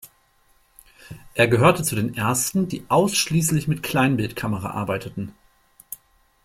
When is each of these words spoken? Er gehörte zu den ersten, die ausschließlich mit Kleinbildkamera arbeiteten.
Er 1.35 1.47
gehörte 1.47 1.83
zu 1.83 1.95
den 1.95 2.17
ersten, 2.17 2.67
die 2.67 2.83
ausschließlich 2.87 3.67
mit 3.67 3.83
Kleinbildkamera 3.83 4.71
arbeiteten. 4.71 5.35